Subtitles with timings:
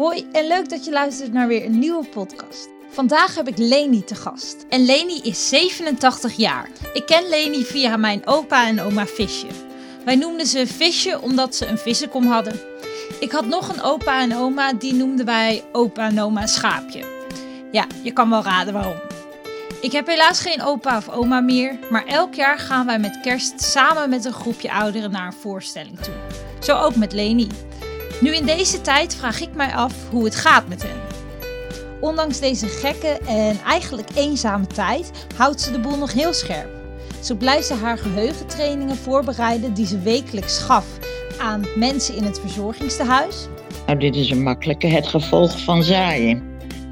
[0.00, 2.68] Hoi en leuk dat je luistert naar weer een nieuwe podcast.
[2.90, 4.66] Vandaag heb ik Leni te gast.
[4.68, 6.68] En Leni is 87 jaar.
[6.92, 9.46] Ik ken Leni via mijn opa en oma Visje.
[10.04, 12.60] Wij noemden ze Visje omdat ze een vissenkom hadden.
[13.20, 17.04] Ik had nog een opa en oma, die noemden wij opa en oma Schaapje.
[17.72, 19.00] Ja, je kan wel raden waarom.
[19.80, 23.62] Ik heb helaas geen opa of oma meer, maar elk jaar gaan wij met kerst
[23.62, 26.14] samen met een groepje ouderen naar een voorstelling toe.
[26.60, 27.48] Zo ook met Leni.
[28.20, 31.00] Nu in deze tijd vraag ik mij af hoe het gaat met hen.
[32.00, 36.68] Ondanks deze gekke en eigenlijk eenzame tijd houdt ze de boel nog heel scherp.
[37.22, 40.86] Zo blijft ze haar geheugentrainingen voorbereiden die ze wekelijks gaf
[41.38, 43.48] aan mensen in het verzorgingstehuis.
[43.86, 46.42] Nou, dit is een makkelijke, het gevolg van zaaien.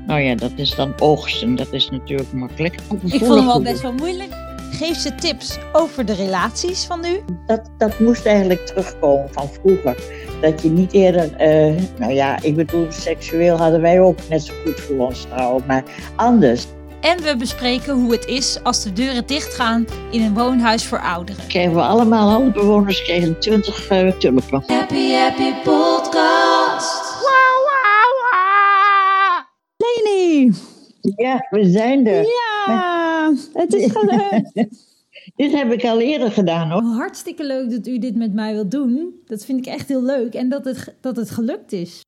[0.07, 2.75] Nou ja, dat is dan oogsten, dat is natuurlijk makkelijk.
[2.75, 2.81] Ik
[3.19, 4.48] vond hem wel best wel moeilijk.
[4.71, 7.21] Geef ze tips over de relaties van nu.
[7.47, 9.97] Dat, dat moest eigenlijk terugkomen van vroeger.
[10.41, 14.55] Dat je niet eerder, eh, nou ja, ik bedoel, seksueel hadden wij ook net zo
[14.65, 15.83] goed voor ons trouwen, maar
[16.17, 16.67] anders.
[17.01, 21.47] En we bespreken hoe het is als de deuren dichtgaan in een woonhuis voor ouderen.
[21.47, 24.63] Kregen we allemaal, alle bewoners kregen 20 uh, tulpen.
[24.67, 27.17] Happy Happy Podcast.
[27.21, 29.45] Wow, wow, wow.
[29.77, 30.53] Leni!
[31.01, 32.23] Ja, we zijn er.
[32.23, 33.08] Ja,
[33.53, 34.53] het is gelukt.
[35.37, 36.83] dit heb ik al eerder gedaan hoor.
[36.83, 39.15] Hartstikke leuk dat u dit met mij wilt doen.
[39.25, 40.35] Dat vind ik echt heel leuk.
[40.35, 42.05] En dat het, dat het gelukt is.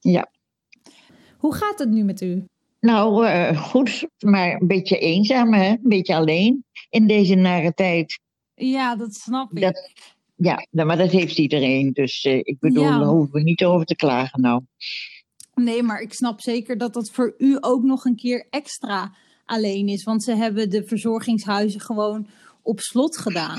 [0.00, 0.30] Ja.
[1.38, 2.44] Hoe gaat het nu met u?
[2.80, 5.68] Nou, uh, goed, maar een beetje eenzaam, hè?
[5.68, 8.20] een beetje alleen in deze nare tijd.
[8.54, 9.60] Ja, dat snap ik.
[9.62, 9.90] Dat,
[10.36, 11.92] ja, maar dat heeft iedereen.
[11.92, 12.98] Dus uh, ik bedoel, Ja.
[12.98, 14.62] daar hoeven we niet over te klagen nou.
[15.54, 19.14] Nee, maar ik snap zeker dat dat voor u ook nog een keer extra
[19.48, 20.04] alleen is.
[20.04, 22.26] Want ze hebben de verzorgingshuizen gewoon
[22.62, 23.58] op slot gedaan.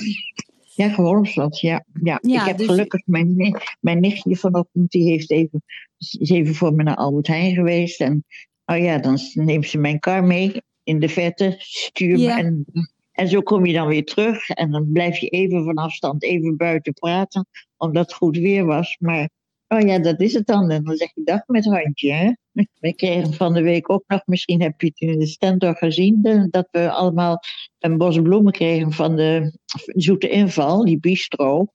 [0.76, 1.86] Ja, gewoon op slot, ja.
[2.04, 2.20] ja.
[2.22, 5.64] Ja, ik heb dus- gelukkig mijn, nicht- mijn nichtje vanochtend, die heeft even,
[5.98, 8.02] is even voor me naar Albert Heijn geweest.
[8.02, 8.26] En
[8.66, 12.38] oh ja, dan neemt ze mijn kar mee in de verte, stuur me Ja.
[12.38, 12.66] en,
[13.12, 14.50] en zo kom je dan weer terug.
[14.50, 18.98] En dan blijf je even van afstand, even buiten praten, omdat het goed weer was.
[19.00, 19.30] Maar
[19.70, 20.70] oh ja, dat is het dan.
[20.70, 22.32] En dan zeg je dag met handje, hè.
[22.80, 26.48] We kregen van de week ook nog, misschien heb je het in de stentor gezien,
[26.52, 27.40] dat we allemaal
[27.80, 31.68] een bos bloemen kregen van de zoete inval, die bistro.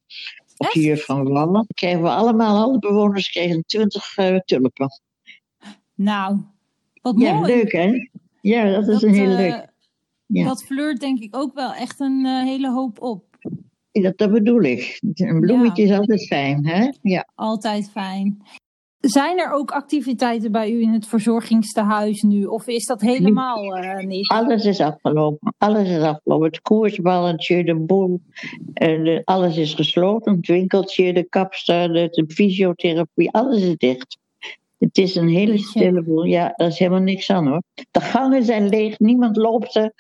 [0.56, 1.66] Op de Juf van Wallen.
[1.74, 5.00] Kregen we allemaal, alle bewoners kregen 20 eh, tulpen.
[5.94, 6.40] Nou,
[7.02, 7.54] wat Ja, mooi.
[7.54, 8.08] leuk hè?
[8.40, 9.72] Ja, dat is Dat, een heel eh, leuk.
[10.26, 10.44] Ja.
[10.44, 13.33] Dat flirt denk ik ook wel echt een eh, hele hoop op.
[14.02, 14.98] Dat, dat bedoel ik.
[15.14, 16.90] Een bloemetje is altijd fijn, hè?
[17.02, 17.28] Ja.
[17.34, 18.42] Altijd fijn.
[19.00, 22.44] Zijn er ook activiteiten bij u in het verzorgingstehuis nu?
[22.44, 24.28] Of is dat helemaal eh, niet?
[24.28, 25.54] Alles is afgelopen.
[25.58, 26.46] Alles is afgelopen.
[26.46, 28.20] Het koersballetje, de boel.
[28.74, 30.36] eh, de- alles is gesloten.
[30.36, 33.30] Het winkeltje, de kapster, de, de fysiotherapie.
[33.30, 34.18] Alles is dicht.
[34.78, 36.24] Het is een hele stille boel.
[36.24, 37.62] Ja, daar is helemaal niks aan hoor.
[37.90, 38.98] De gangen zijn leeg.
[38.98, 39.92] Niemand loopt er.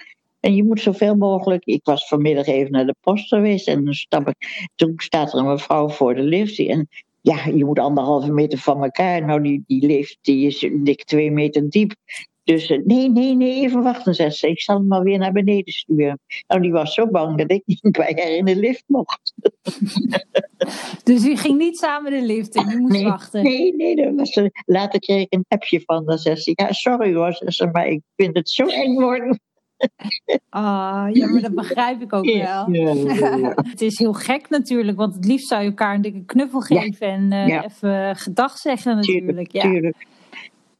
[0.44, 1.64] En je moet zoveel mogelijk.
[1.64, 3.68] Ik was vanmiddag even naar de post geweest.
[3.68, 6.58] En dan stap ik, toen staat er een mevrouw voor de lift.
[6.58, 6.88] En
[7.20, 9.24] ja, je moet anderhalve meter van elkaar.
[9.24, 11.94] Nou, die, die lift die is dik twee meter diep.
[12.42, 14.48] Dus eh, nee, nee, nee, even wachten, zegt ze.
[14.48, 16.20] Ik zal hem maar weer naar beneden sturen.
[16.46, 19.32] Nou, die was zo bang dat ik niet bij haar in de lift mocht.
[21.02, 23.42] Dus u ging niet samen de lift in, u moest Nee, wachten.
[23.42, 24.40] Nee, nee, dat was.
[24.66, 26.04] Later kreeg ik een appje van.
[26.04, 27.38] Dan zegt ze, ja, sorry hoor,
[27.72, 29.40] maar ik vind het zo eng worden.
[30.48, 32.64] Ah, ja, maar dat begrijp ik ook wel.
[33.70, 37.06] Het is heel gek natuurlijk, want het liefst zou je elkaar een dikke knuffel geven
[37.06, 39.52] en eh, even gedag zeggen natuurlijk.
[39.52, 39.60] Ja.
[39.62, 40.06] Tuurlijk.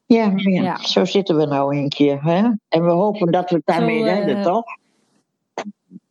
[0.05, 0.77] Ja, ja, Ja.
[0.77, 2.23] zo zitten we nou een keer.
[2.23, 2.49] Hè?
[2.69, 4.63] En we hopen dat we het daarmee Zo, eh, redden, toch?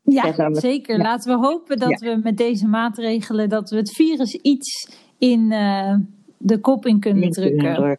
[0.03, 0.99] Ja, Ja, dat we- zeker.
[0.99, 4.89] Laten we hopen dat we met deze maatregelen dat we het virus iets
[5.19, 5.95] in eh,
[6.39, 7.99] de kop in kunnen drukken.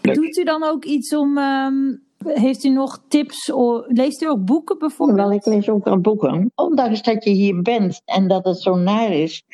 [0.00, 1.38] Doet u dan ook iets om.
[1.38, 1.74] ehm,
[2.24, 3.52] heeft u nog tips?
[3.86, 5.18] leest u ook boeken bijvoorbeeld?
[5.18, 6.52] Wel, ik lees ook wel boeken.
[6.54, 9.44] Ondanks dat je hier bent en dat het zo naar is,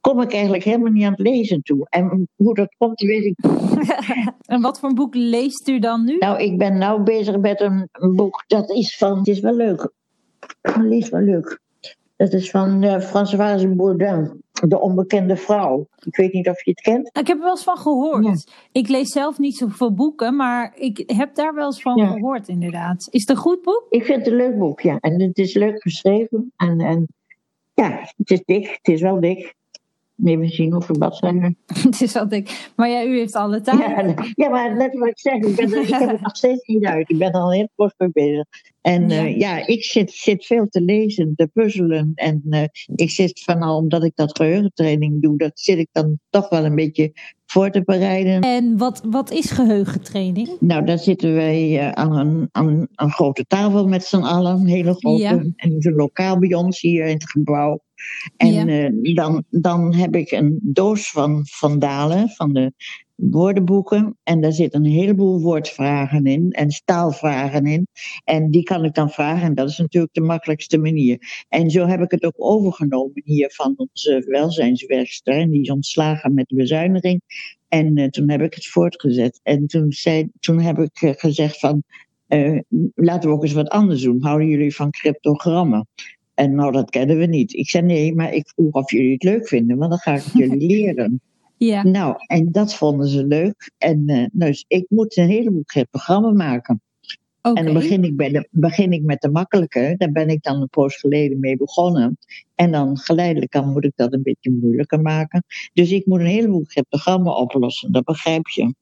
[0.00, 1.86] kom ik eigenlijk helemaal niet aan het lezen toe.
[1.88, 3.36] En hoe dat komt, weet ik
[4.46, 6.16] en wat voor een boek leest u dan nu?
[6.18, 8.44] Nou, ik ben nou bezig met een, boek.
[8.46, 9.18] Dat is van.
[9.18, 9.90] Het is wel leuk.
[10.60, 11.60] Het is wel leuk.
[12.16, 15.86] Dat is van eh Françoise Bourdin, De Onbekende Vrouw.
[16.04, 17.06] Ik weet niet of je het kent.
[17.06, 18.24] Ik heb er wel eens van gehoord.
[18.24, 18.52] Ja.
[18.72, 22.06] Ik lees zelf niet zoveel boeken, maar ik heb daar wel eens van Ja.
[22.06, 23.08] gehoord, inderdaad.
[23.10, 23.86] Is het een goed boek?
[23.90, 24.98] Ik vind het een leuk boek, ja.
[25.00, 26.52] En het is leuk geschreven.
[26.56, 27.06] En, en
[27.74, 28.68] ja, het is dik.
[28.82, 29.54] Het is wel dik.
[30.24, 31.56] Even zien hoeveel bladzijden.
[31.82, 32.70] het is wat ik.
[32.76, 34.32] Maar ja, u heeft alle tijd.
[34.34, 36.84] Ja, maar net wat ik zeg, ik, ben er, ik heb het nog steeds niet
[36.84, 37.10] uit.
[37.10, 38.44] Ik ben er al heel kort mee bezig.
[38.80, 39.22] En Ja.
[39.22, 42.12] ja, ja ik zit, zit veel te lezen, te puzzelen.
[42.14, 42.62] En eh,
[42.94, 46.64] ik zit van al, omdat ik dat geheugentraining doe, dat zit ik dan toch wel
[46.64, 47.12] een beetje
[47.46, 48.40] voor te bereiden.
[48.40, 50.56] En wat, wat is geheugentraining?
[50.60, 54.60] Nou, daar zitten wij uh, aan, een, aan een grote tafel met z'n allen.
[54.60, 55.22] Een hele grote.
[55.22, 55.30] Ja.
[55.30, 57.80] En het is een lokaal bij ons hier in het gebouw.
[58.36, 58.66] En Ja.
[58.66, 62.72] eh, dan, dan heb ik een doos van Van Dalen, van de
[63.14, 64.18] woordenboeken.
[64.22, 67.88] En daar zitten een heleboel woordvragen in en staalvragen in.
[68.24, 69.42] En die kan ik dan vragen.
[69.42, 71.44] En dat is natuurlijk de makkelijkste manier.
[71.48, 75.34] En zo heb ik het ook overgenomen hier van onze welzijnswerkster.
[75.34, 77.20] En die is ontslagen met de bezuiniging.
[77.68, 79.40] En eh, toen heb ik het voortgezet.
[79.42, 81.82] En toen, zei, toen heb ik eh, gezegd van,
[82.94, 84.22] laten we ook eens wat anders doen.
[84.22, 85.88] Houden jullie van cryptogrammen?
[86.36, 87.52] En nou, dat kennen we niet.
[87.52, 90.22] Ik zei nee, maar ik vroeg of jullie het leuk vinden, want dan ga ik
[90.22, 91.20] jullie leren.
[91.56, 91.82] Ja.
[91.82, 93.70] Nou, en dat vonden ze leuk.
[93.78, 96.80] En eh, dus ik moet een heleboel cryptogrammen maken.
[97.42, 97.58] Oké.
[97.58, 99.94] En dan begin ik, bij de, begin ik met de makkelijke.
[99.98, 102.18] Daar ben ik dan een poos geleden mee begonnen.
[102.54, 105.44] En dan geleidelijk aan moet ik dat een beetje moeilijker maken.
[105.72, 108.74] Dus ik moet een heleboel cryptogrammen oplossen, dat begrijp je.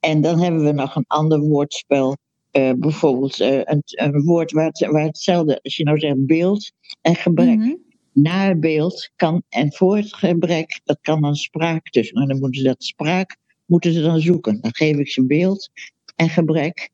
[0.00, 2.16] En dan hebben we nog een ander woordspel.
[2.50, 6.72] Eh, bijvoorbeeld eh, een, een woord waar, het, waar hetzelfde, als je nou zegt beeld
[7.00, 7.58] en gebrek.
[7.58, 7.74] Mhm.
[8.12, 12.16] Na het beeld kan, en voor het gebrek, dat kan dan spraak tussen.
[12.16, 13.38] En dan moeten ze dat spraak
[13.70, 14.60] moeten ze dan zoeken.
[14.60, 15.70] Dan geef ik ze beeld
[16.16, 16.90] en gebrek.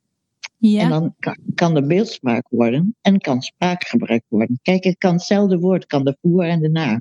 [0.59, 0.81] Ja.
[0.81, 4.59] En dan kan, kan er beeldspraak worden en kan spraakgebrek worden.
[4.63, 7.01] Kijk, het kan hetzelfde woord, kan de voor en de na.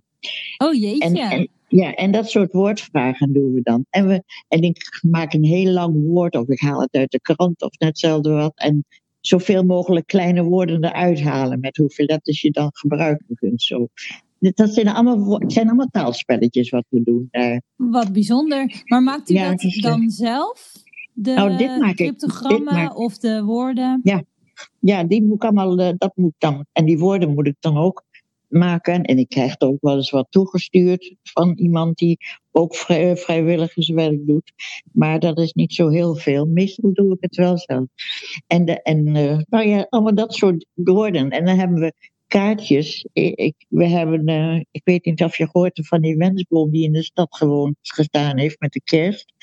[0.57, 1.03] oh jeetje.
[1.03, 3.85] En, en, ja, en dat soort woordvragen doen we dan.
[3.89, 7.21] En, we, en ik maak een heel lang woord, of ik haal het uit de
[7.21, 8.51] krant, of net hetzelfde wat.
[8.55, 8.85] En
[9.21, 13.61] zoveel mogelijk kleine woorden eruit halen, met hoeveel letters je dan gebruiken kunt.
[13.61, 13.87] Zo.
[14.39, 17.27] Dat zijn allemaal, zijn allemaal taalspelletjes wat we doen.
[17.31, 17.61] daar.
[17.75, 18.83] Wat bijzonder.
[18.85, 20.73] Maar maakt u Ja, dat dan zelf?
[21.13, 21.95] De Nou, dit maak ik.
[21.95, 24.01] cryptogrammen Dit of de woorden?
[24.79, 26.65] Ja, die moet ik allemaal, eh, dat moet dan.
[26.71, 28.03] En die woorden moet ik dan ook
[28.55, 29.03] maken.
[29.03, 32.17] En ik krijg er ook wel eens wat toegestuurd van iemand die
[32.51, 34.51] ook vrij, vrijwilligerswerk doet.
[34.91, 36.45] Maar dat is niet zo heel veel.
[36.45, 37.85] Meestal doe ik het wel zelf.
[38.47, 41.29] En, de, en eh, nou ja, allemaal dat soort woorden.
[41.29, 41.93] En dan hebben we
[42.27, 43.07] kaartjes.
[43.13, 46.83] Ik, we hebben, eh, ik weet niet of je gehoord hebt van die wensboom die
[46.83, 49.33] in de stad gewoon gestaan heeft met de kerst.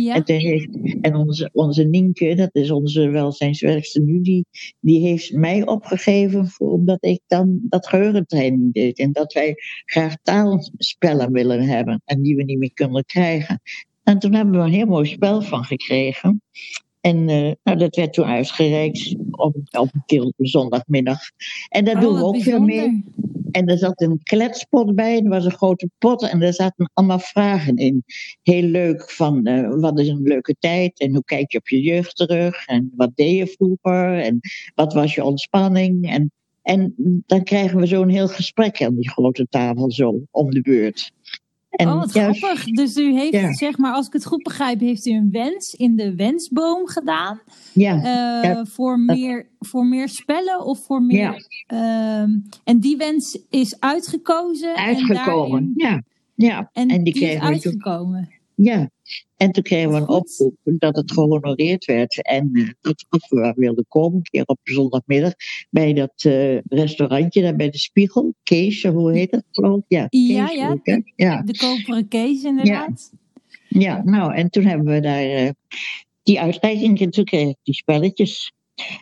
[0.00, 0.14] Ja.
[0.14, 0.68] En, heeft,
[1.00, 4.46] en onze, onze Nienke, dat is onze welzijnswerkster nu, die,
[4.80, 8.98] die heeft mij opgegeven voor, omdat ik dan dat geheugentraining deed.
[8.98, 9.54] En dat wij
[9.84, 13.60] graag taalspellen willen hebben en die we niet meer kunnen krijgen.
[14.02, 16.42] En toen hebben we een heel mooi spel van gekregen.
[17.02, 21.18] En eh, nou, dat werd toen uitgereikt op, op een keer op een zondagmiddag.
[21.68, 23.04] En daar Oh, doen we ook veel mee.
[23.50, 27.18] En er zat een kletspot bij, er was een grote pot en daar zaten allemaal
[27.18, 28.04] vragen in.
[28.42, 31.80] Heel leuk van eh, wat is een leuke tijd en hoe kijk je op je
[31.80, 34.40] jeugd terug en wat deed je vroeger en
[34.74, 36.10] wat was je ontspanning.
[36.10, 36.32] En,
[36.62, 36.94] en
[37.26, 41.12] dan krijgen we zo'n heel gesprek aan die grote tafel zo om de beurt.
[41.82, 42.64] En oh, wat juist- grappig.
[42.64, 43.52] Dus u heeft, Ja.
[43.52, 47.40] zeg maar, als ik het goed begrijp, heeft u een wens in de wensboom gedaan.
[47.72, 48.64] Ja, eh, Ja.
[48.64, 51.18] voor, meer, voor meer spellen of voor meer.
[51.66, 52.20] Ja.
[52.22, 52.30] ehm,
[52.64, 54.74] en die wens is uitgekozen.
[54.74, 55.50] En, uitgekomen.
[55.50, 56.02] daarin- Ja,
[56.34, 56.70] ja.
[56.72, 58.28] en, En die die is uitgekomen.
[58.54, 58.90] Ja,
[59.36, 62.22] en toen kregen we een oproep dat het gehonoreerd werd.
[62.22, 65.32] En eh, dat of we wilden komen, een keer op zondagmiddag,
[65.70, 68.34] bij dat eh, restaurantje daar bij de Spiegel.
[68.42, 69.84] Kees, hoe heet dat geloof ik?
[69.88, 71.42] Ja, Ja, Kees, ja.
[71.42, 73.10] De koperen kees, inderdaad.
[73.68, 75.50] Ja, nou, en toen hebben we daar eh,
[76.22, 78.52] die uitreiking en toen kreeg ik die spelletjes.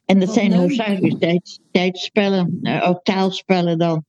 [0.05, 4.05] En dat Wat zijn hoofdzakelijk tijd, tijdspellen, eh, ook taalspellen dan.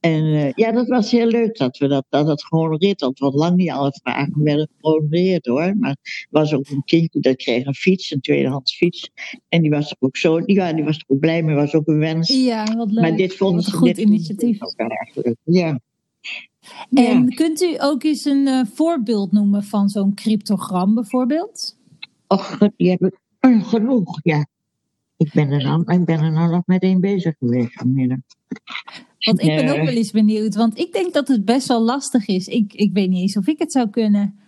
[0.00, 3.18] En eh, ja, dat was heel leuk dat we dat, dat het gehonoreerd had.
[3.18, 5.76] Want lang niet alle vragen werden gehonoreerd hoor.
[5.78, 9.10] Maar er was ook een kindje dat kreeg een fiets, een tweedehands fiets.
[9.48, 11.86] En die was er ook zo, ja, die was er ook blij mee, was ook
[11.86, 12.28] een wens.
[12.28, 13.02] Ja, wat leuk.
[13.02, 14.62] maar dit Wat ze een goed initiatief.
[14.62, 15.36] ook wel erg leuk.
[15.44, 15.80] Ja.
[16.92, 17.34] En Ja.
[17.34, 21.76] kunt u ook eens een eh, voorbeeld noemen van zo'n cryptogram bijvoorbeeld?
[22.26, 24.46] Och, die heb ik eh, genoeg, ja.
[25.16, 28.18] Ik ben er nou, ik ben er nou nog met één bezig geweest vanmiddag.
[29.18, 32.26] Want ik ben ook wel eens benieuwd, want ik denk dat het best wel lastig
[32.26, 32.48] is.
[32.48, 34.38] Ik, ik weet niet eens of ik het zou kunnen.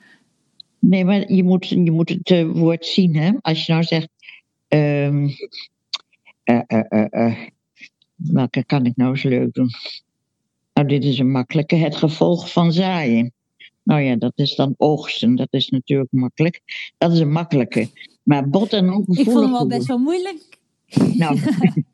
[0.78, 3.32] Nee, maar je moet, je moet het eh, woord zien, hè.
[3.40, 4.08] Als je nou zegt...
[4.68, 5.06] eh,
[6.44, 7.36] eh, eh,
[8.14, 9.70] welke kan ik nou eens leuk doen?
[10.74, 11.76] Nou, dit is een makkelijke.
[11.76, 13.32] Het gevolg van zaaien.
[13.82, 15.36] Nou ja, dat is dan oogsten.
[15.36, 16.60] Dat is natuurlijk makkelijk.
[16.98, 17.88] Dat is een makkelijke.
[18.22, 19.18] Maar bot en ongevoelig...
[19.18, 20.58] Ik vond hem al geworden- best wel moeilijk.
[21.16, 21.38] Nou,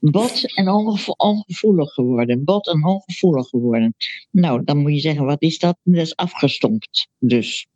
[0.00, 2.44] bot en ongevo- ongevoelig geworden.
[2.44, 3.94] Bot en ongevoelig geworden.
[4.30, 5.78] Nou, dan moet je zeggen, wat is dat?
[5.82, 7.08] Dat is afgestompt.
[7.18, 7.66] Dus,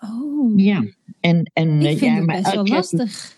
[0.00, 0.84] Oh, ja.
[1.20, 3.36] En, en ik eh, vind ja, het maar best wel lastig.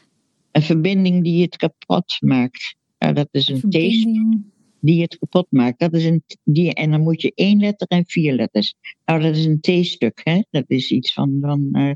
[0.52, 2.76] Een verbinding die het kapot maakt.
[2.98, 3.60] Dat is een T.
[3.60, 4.44] Verbinding.
[4.80, 5.78] die het kapot maakt.
[5.78, 8.74] Dat is een, die, en dan moet je één letter en vier letters.
[9.04, 10.42] Nou, dat is een T-stuk, hè?
[10.50, 11.92] Dat is iets van, van, uh,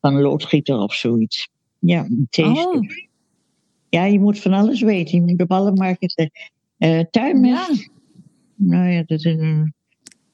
[0.00, 1.48] van loodgieter of zoiets.
[1.78, 3.05] Ja, een T-stuk.
[3.88, 5.18] Ja, je moet van alles weten.
[5.18, 6.30] Je moet op alle markten.
[6.78, 7.68] Uh, tuinmest.
[7.68, 7.88] Ja.
[8.54, 9.74] Nou ja, dat is een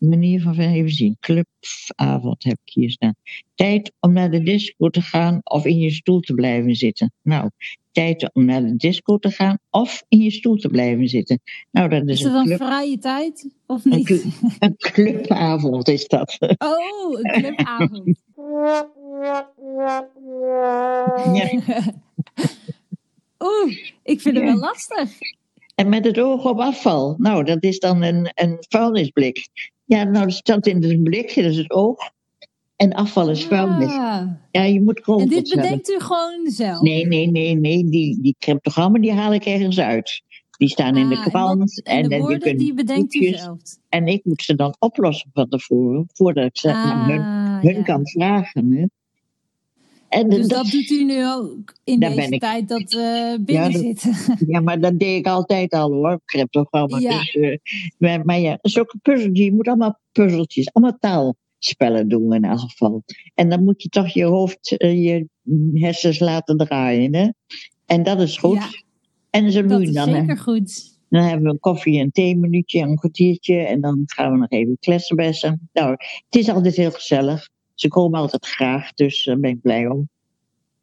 [0.08, 1.16] manier van even zien.
[1.20, 3.14] Clubavond heb ik hier staan.
[3.54, 7.12] Tijd om naar de disco te gaan of in je stoel te blijven zitten.
[7.22, 7.50] Nou,
[7.92, 11.40] tijd om naar de disco te gaan of in je stoel te blijven zitten.
[11.70, 14.10] Nou, dat is, is dat dan vrije tijd of niet?
[14.10, 16.36] Een, een, clubavond is dat.
[16.58, 18.22] Oh, een clubavond.
[21.34, 21.52] ja.
[23.42, 25.10] Oeh, ik vind het wel lastig.
[25.74, 27.14] En met het oog op afval.
[27.18, 29.48] Nou, dat is dan een, een vuilnisblik.
[29.84, 32.10] Ja, nou, dat staat in het blikje, dat is het oog.
[32.76, 33.92] En afval is vuilnis.
[34.50, 35.20] Ja, je moet gewoon.
[35.20, 36.80] En dit bedenkt u gewoon zelf?
[36.80, 37.84] Nee, nee, nee, nee.
[37.84, 40.22] Die, die cryptogrammen die haal ik ergens uit.
[40.50, 41.82] Die staan in de ah, krant.
[41.82, 43.58] En, de woorden, die bedenkt u zelf?
[43.88, 47.22] En ik moet ze dan oplossen van tevoren, voordat ik ze aan hun,
[47.62, 47.82] hun ja.
[47.82, 48.72] kan vragen.
[48.72, 48.84] Hè.
[50.12, 54.14] En dus dat, doet u nu ook in deze tijd dat we binnen ja, zitten?
[54.52, 56.98] Ja, maar dat deed ik altijd al hoor, cryptogramma.
[56.98, 57.18] Ja.
[57.18, 57.56] Dus, uh,
[57.98, 63.02] maar, maar, ja, zulke puzzeltjes, je moet allemaal puzzeltjes, allemaal taalspellen doen in elk geval.
[63.34, 65.28] En dan moet je toch je hoofd, uh, je
[65.74, 67.14] hersens laten draaien.
[67.14, 67.28] Hè?
[67.86, 68.56] En dat is goed.
[68.56, 68.68] Ja,
[69.30, 70.96] en zo dat is dan, zeker goed.
[71.08, 73.56] Dan hebben we een koffie- en theeminuutje, een kwartiertje.
[73.56, 75.68] En dan gaan we nog even kletsen.
[75.72, 77.48] Nou, het is altijd heel gezellig.
[77.74, 80.08] Ze komen altijd graag, dus daar ben ik blij om.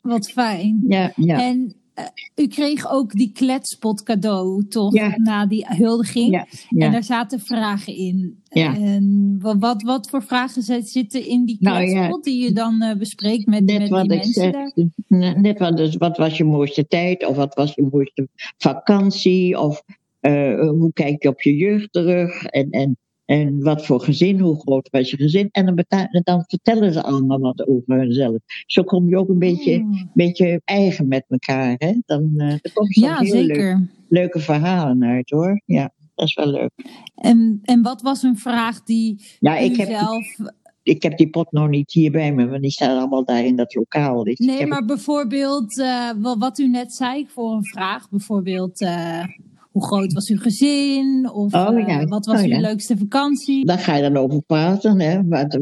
[0.01, 0.84] Wat fijn.
[0.88, 1.41] Ja, ja.
[1.41, 2.05] En uh,
[2.46, 4.93] u kreeg ook die kletspot cadeau, toch?
[4.93, 5.17] Ja.
[5.17, 6.31] Na die huldiging.
[6.31, 6.86] Ja, ja.
[6.86, 8.41] En daar zaten vragen in.
[8.43, 8.75] Ja.
[8.75, 12.96] En wat, wat voor vragen zitten in die nou kletspot nou, die je dan uh,
[12.96, 15.41] bespreekt met, net met wat die mensen zeg, daar?
[15.41, 17.25] Net wat, dus, wat was je mooiste tijd?
[17.25, 18.27] Of wat was je mooiste
[18.58, 19.60] vakantie?
[19.60, 19.84] Of
[20.22, 22.43] uh, hoe kijk je op je jeugd terug?
[22.43, 22.98] En, en
[23.29, 25.50] en wat voor gezin, hoe groot was je gezin.
[25.51, 25.86] En dan,
[26.24, 28.38] dan vertellen ze allemaal wat over hunzelf.
[28.65, 30.09] Zo kom je ook een beetje, mm.
[30.13, 31.75] beetje eigen met elkaar.
[31.77, 31.93] Hè?
[32.05, 33.77] Dan uh, er komt ja, heel zeker.
[33.77, 35.62] Leuk, leuke verhalen uit hoor.
[35.65, 36.71] Ja, dat is wel leuk.
[37.15, 40.38] En, en wat was een vraag die ja, ik heb, zelf...
[40.83, 43.55] Ik heb die pot nog niet hier bij me, want die staan allemaal daar in
[43.55, 44.24] dat lokaal.
[44.24, 48.09] Dus nee, maar bijvoorbeeld uh, wat u net zei voor een vraag.
[48.09, 48.81] Bijvoorbeeld...
[48.81, 49.24] Uh,
[49.71, 51.29] hoe groot was uw gezin?
[51.33, 52.01] Of oh, ja.
[52.01, 53.65] uh, wat was oh, uw leukste vakantie?
[53.65, 54.99] Daar ga je dan over praten.
[54.99, 55.27] Hè?
[55.27, 55.59] Wat,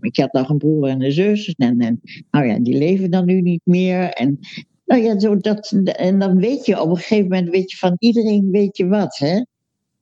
[0.00, 1.54] ik had nog een broer en een zus.
[1.56, 4.10] En, en, nou ja, die leven dan nu niet meer.
[4.10, 4.38] En,
[4.84, 7.96] nou ja, zo dat, en dan weet je op een gegeven moment weet je van
[7.98, 9.18] iedereen weet je wat.
[9.18, 9.34] Hè?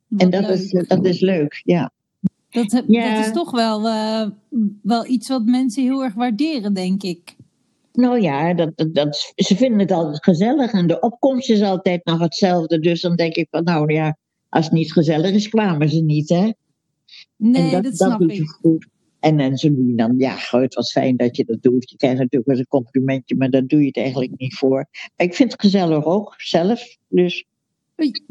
[0.08, 1.92] Wat en dat is, dat is leuk, ja.
[2.50, 4.26] Dat, dat is toch wel, uh,
[4.82, 7.33] wel iets wat mensen heel erg waarderen, denk ik.
[7.94, 12.20] Nou ja, dat, dat, ze vinden het altijd gezellig en de opkomst is altijd nog
[12.20, 12.78] hetzelfde.
[12.78, 14.16] Dus dan denk ik van, nou ja,
[14.48, 16.50] als het niet gezellig is, kwamen ze niet, hè?
[17.36, 18.48] Nee, dat, dat, snap ik.
[18.48, 18.86] Goed.
[19.20, 21.90] En, en ze doen dan, ja, het was fijn dat je dat doet.
[21.90, 24.86] Je krijgt natuurlijk wel een complimentje, maar daar doe je het eigenlijk niet voor.
[25.16, 26.96] ik vind het gezellig ook, zelf.
[27.08, 27.44] Dus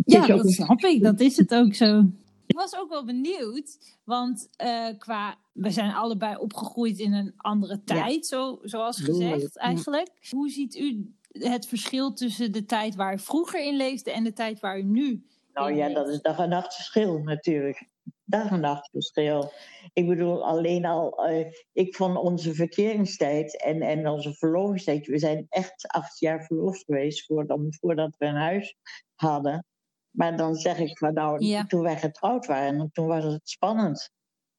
[0.06, 1.04] ja, dat snap ik.
[1.04, 2.04] Dat is het ook zo.
[2.46, 7.84] Ik was ook wel benieuwd, want uh, qua, we zijn allebei opgegroeid in een andere
[7.84, 10.10] tijd, zo, zoals gezegd eigenlijk.
[10.30, 14.34] Hoe ziet u het verschil tussen de tijd waar u vroeger in leefde en de
[14.34, 17.88] tijd waar u nu Nou ja, dat is dag en nacht verschil natuurlijk.
[18.26, 19.52] Dag en nacht verschil.
[19.94, 25.46] Ik bedoel, alleen al, uh, ik vond onze verkeringstijd en, en onze verlovingstijd, we zijn
[25.50, 28.76] echt acht jaar verloofd geweest voordat, voordat we een huis
[29.16, 29.66] hadden.
[30.14, 34.10] Maar dan zeg ik van nou, toen wij getrouwd waren, toen was het spannend.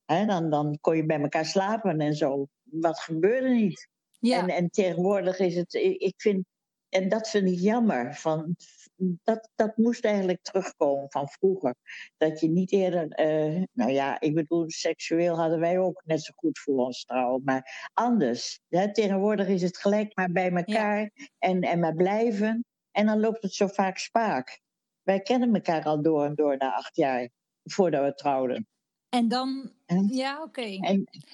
[0.06, 2.46] dan, dan kon je bij elkaar slapen en zo.
[2.62, 3.88] Wat gebeurde niet?
[4.18, 4.42] Ja.
[4.42, 6.44] En, en tegenwoordig is het, ik vind,
[6.88, 8.14] en dat vind ik jammer.
[8.14, 8.56] Van,
[8.96, 11.74] dat, dat moest eigenlijk terugkomen van vroeger.
[12.16, 16.32] Dat je niet eerder, uh, nou ja, ik bedoel, seksueel hadden wij ook net zo
[16.36, 18.60] goed voor ons trouwen, maar anders.
[18.68, 18.92] Hè?
[18.92, 22.64] Tegenwoordig is het gelijk maar bij elkaar en, en maar blijven.
[22.90, 24.62] En dan loopt het zo vaak spaak.
[25.04, 27.28] Wij kennen elkaar al door en door na acht jaar,
[27.64, 28.68] voordat we trouwden.
[29.08, 29.72] En dan,
[30.10, 30.78] ja, oké.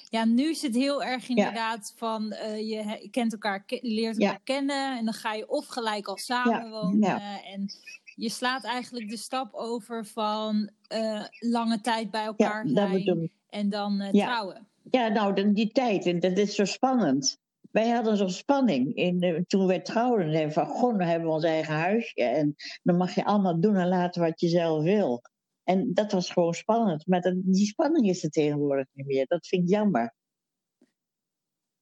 [0.08, 4.98] Ja, nu is het heel erg inderdaad van, uh, je kent elkaar, leert elkaar kennen
[4.98, 7.00] en dan ga je of gelijk al samenwonen.
[7.00, 7.44] Ja.
[7.44, 7.66] En
[8.14, 14.00] je slaat eigenlijk de stap over van uh, lange tijd bij elkaar zijn en dan
[14.00, 14.68] uh, trouwen.
[14.90, 17.38] Ja, nou, die tijd, en dat is zo spannend.
[17.70, 20.32] Wij hadden zo'n spanning in, toen we trouwden.
[20.32, 22.22] En van, goh, hebben we ons eigen huisje.
[22.22, 25.22] En dan mag je allemaal doen en laten wat je zelf wil.
[25.64, 27.06] En dat was gewoon spannend.
[27.06, 29.26] Maar dat, die spanning is er tegenwoordig niet meer.
[29.26, 30.14] Dat vind ik jammer.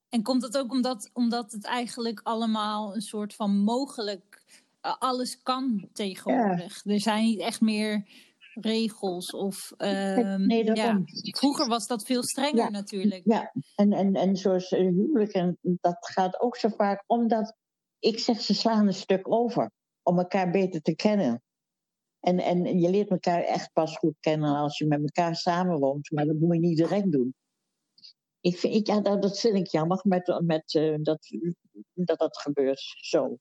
[0.09, 4.43] En komt dat ook omdat, omdat het eigenlijk allemaal een soort van mogelijk...
[4.83, 6.85] Uh, alles kan tegenwoordig.
[6.85, 8.09] Er zijn niet echt meer
[8.61, 13.23] regels of ehm, nee, ja, vroeger was dat veel strenger natuurlijk.
[13.25, 17.57] Ja, en, en, en zoals uh, huwelijk, en dat gaat ook zo vaak omdat
[17.99, 19.71] ik zeg ze slaan een stuk over
[20.03, 21.43] om elkaar beter te kennen.
[22.21, 26.27] En, en je leert elkaar echt pas goed kennen als je met elkaar samenwoont, maar
[26.27, 27.35] dat moet je niet direct doen.
[28.41, 31.29] Ik vind, ja, dat, dat vind ik jammer met, met, uh, dat,
[31.95, 33.39] dat dat gebeurt zo.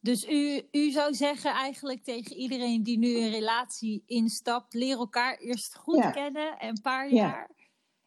[0.00, 5.36] Dus u, u zou zeggen eigenlijk tegen iedereen die nu een relatie instapt, leer elkaar
[5.36, 7.50] eerst goed kennen en een paar jaar.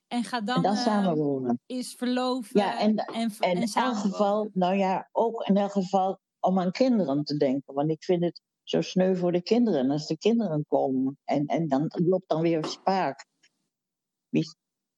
[0.07, 1.59] En ga dan, en dan uh, samenwonen.
[1.65, 2.59] Is verloven.
[2.59, 6.71] Ja, en, en, en, in elk geval, nou ja, ook in elk geval om aan
[6.71, 7.73] kinderen te denken.
[7.73, 11.17] Want ik vind het zo sneu voor de kinderen als de kinderen komen.
[11.23, 13.25] En, en dan loopt dan weer spaak.
[14.29, 14.53] Dat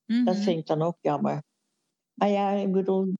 [0.05, 0.33] mhm.
[0.33, 1.43] vind ik dan ook jammer.
[2.13, 3.13] Maar ja, ik bedoel,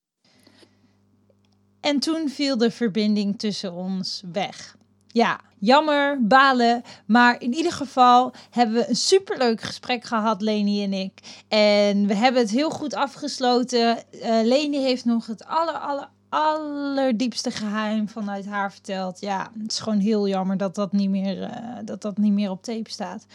[1.86, 4.76] en toen viel de verbinding tussen ons weg.
[5.08, 6.82] Ja, jammer, balen.
[7.06, 11.44] Maar in ieder geval hebben we een superleuk gesprek gehad, Leni en ik.
[11.48, 13.98] En we hebben het heel goed afgesloten.
[14.12, 19.20] Uh, Leni heeft nog het aller, aller, allerdiepste geheim vanuit haar verteld.
[19.20, 21.50] Ja, het is gewoon heel jammer dat dat niet meer, uh,
[21.84, 23.26] dat dat niet meer op tape staat.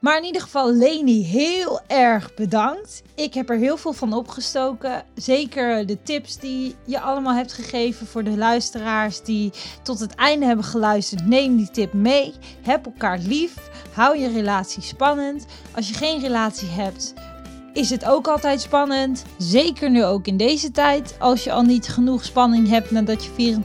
[0.00, 3.02] Maar in ieder geval, Leni, heel erg bedankt.
[3.14, 5.04] Ik heb er heel veel van opgestoken.
[5.14, 9.52] Zeker de tips die je allemaal hebt gegeven voor de luisteraars die
[9.82, 11.26] tot het einde hebben geluisterd.
[11.26, 12.34] Neem die tip mee.
[12.62, 13.54] Heb elkaar lief.
[13.92, 15.46] Hou je relatie spannend.
[15.74, 17.14] Als je geen relatie hebt,
[17.72, 19.24] is het ook altijd spannend.
[19.38, 21.16] Zeker nu ook in deze tijd.
[21.18, 23.56] Als je al niet genoeg spanning hebt nadat je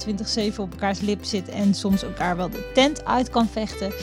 [0.54, 3.94] 24-7 op elkaars lip zit en soms elkaar wel de tent uit kan vechten.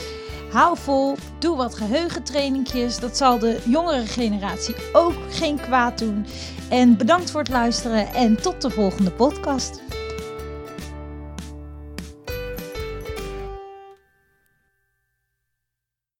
[0.53, 2.99] Hou vol, doe wat geheugentrainingjes.
[2.99, 6.25] Dat zal de jongere generatie ook geen kwaad doen.
[6.69, 9.81] En bedankt voor het luisteren en tot de volgende podcast.